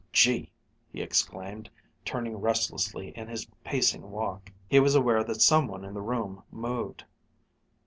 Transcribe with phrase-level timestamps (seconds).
[0.11, 0.51] "Gee!"
[0.91, 1.69] he exclaimed,
[2.03, 4.51] turning restlessly in his pacing walk.
[4.67, 7.03] He was aware that some one in the room moved.